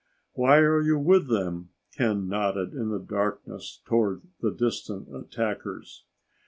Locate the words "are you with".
0.57-1.27